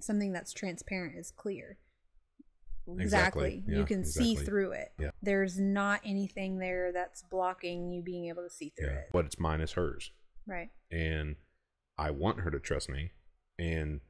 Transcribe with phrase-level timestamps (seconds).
[0.00, 1.78] something that's transparent is clear.
[2.86, 3.04] Exactly.
[3.04, 3.64] Exactly.
[3.66, 4.92] Yeah, you can see through it.
[4.98, 5.10] Yeah.
[5.22, 8.98] There's not anything there that's blocking you being able to see through Yeah.
[9.20, 9.26] it.
[9.26, 10.10] it's mine is hers.
[10.46, 10.68] Right.
[10.90, 11.36] and
[11.96, 13.12] I want her to trust me.
[13.58, 14.00] And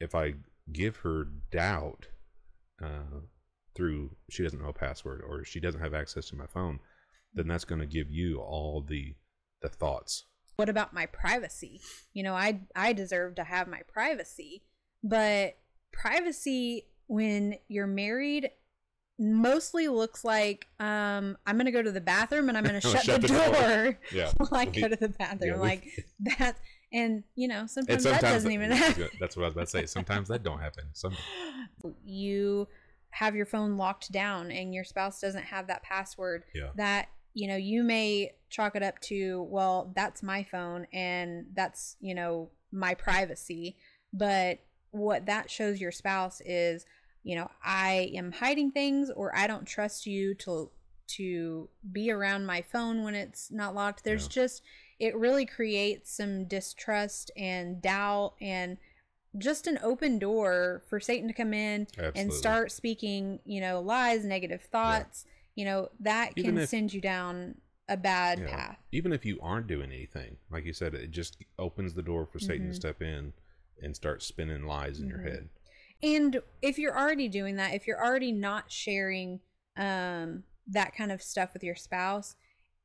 [0.00, 0.34] if I
[0.72, 2.08] give her doubt
[2.82, 3.20] uh,
[3.76, 6.80] through she doesn't know a password or she doesn't have access to my phone,
[7.32, 9.14] then that's going to give you all the
[9.62, 10.24] the thoughts.
[10.56, 11.80] What about my privacy?
[12.12, 14.64] You know, I I deserve to have my privacy,
[15.04, 15.56] but
[15.92, 18.50] privacy when you're married
[19.16, 22.88] mostly looks like um I'm going to go to the bathroom and I'm going to
[22.88, 23.52] shut, the, the door.
[23.52, 23.98] door.
[24.12, 25.54] Yeah, while I go to the bathroom.
[25.54, 25.86] yeah, like
[26.38, 26.56] that
[26.92, 29.08] and you know, and sometimes, that doesn't even happen.
[29.20, 29.86] That's what I was about to say.
[29.86, 30.84] Sometimes that don't happen.
[30.92, 31.12] Some
[32.04, 32.66] you
[33.10, 36.70] have your phone locked down and your spouse doesn't have that password Yeah.
[36.76, 41.96] that you know you may chalk it up to well that's my phone and that's
[42.00, 43.76] you know my privacy
[44.12, 44.58] but
[44.94, 46.86] what that shows your spouse is
[47.24, 50.70] you know i am hiding things or i don't trust you to
[51.08, 54.28] to be around my phone when it's not locked there's Yeah.
[54.42, 54.62] just
[55.00, 58.78] it really creates some distrust and doubt and
[59.36, 64.24] just an open door for satan to come in and start speaking you know lies
[64.24, 65.26] negative thoughts
[65.56, 67.56] you know that Even can if- send you down
[67.88, 68.46] a bad Yeah.
[68.46, 72.24] path even if you aren't doing anything, like you said, it just opens the door
[72.24, 72.76] for Satan to Mhm.
[72.76, 73.32] step in
[73.82, 75.24] and start spinning lies in your Mhm.
[75.30, 75.48] head.
[76.02, 79.40] and if you're already doing that if you're already not sharing
[79.76, 82.36] um that kind of stuff with your spouse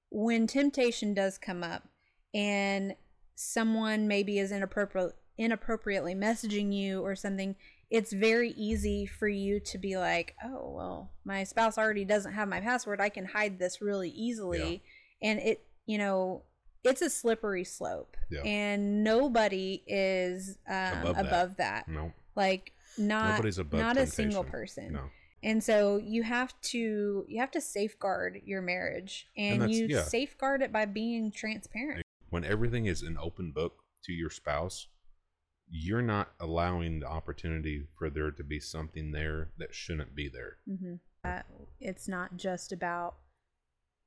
[0.10, 1.88] when temptation does come up
[2.34, 2.96] and
[3.36, 7.56] someone maybe is inappropriate inappropriately messaging you or something
[7.90, 12.48] it's very easy for you to be like oh well my spouse already doesn't have
[12.48, 14.84] my password i can hide this really easily
[15.22, 16.44] and it you know
[16.84, 18.42] it's a slippery slope Yeah.
[18.42, 21.86] and nobody is um, Above above, that.
[21.86, 21.88] that.
[21.88, 24.52] No, like not nobody's above not a single temptation.
[24.52, 25.04] person no.
[25.44, 30.04] and so you have to you have to safeguard your marriage and, that's- you yeah.
[30.04, 34.88] safeguard it by being transparent when everything is an open book to your spouse,
[35.68, 40.58] you're not allowing the opportunity for there to be something there that shouldn't be there.
[40.70, 40.96] mm-hmm.
[41.24, 41.42] uh,
[41.80, 43.16] it's not just about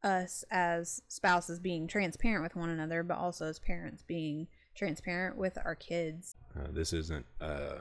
[0.05, 4.47] us as spouses being transparent with one another but also as parents being
[4.77, 7.81] transparent with our kids Uh, this isn't a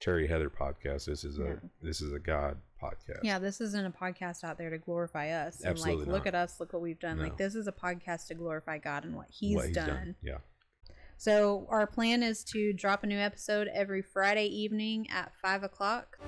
[0.00, 1.04] Terry Heather podcast.
[1.04, 1.58] This is a No.
[1.80, 3.20] this is a God podcast.
[3.22, 6.34] yeah this isn't a podcast out there to glorify us and Absolutely like look at
[6.34, 7.22] us look what we've done No.
[7.24, 10.16] like this is a podcast to glorify god and what he's, What done.
[10.22, 10.38] Yeah.
[11.18, 16.18] So our plan is to drop a new episode every Friday evening at five o'clock.